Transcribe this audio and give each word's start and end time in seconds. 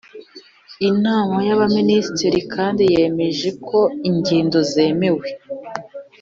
inama 0.89 1.37
y’abaminisitiri 1.47 2.39
kandi 2.53 2.81
yemeje 2.93 3.49
ko 3.67 3.79
ingendo 4.09 4.59
zemewe 4.71 5.27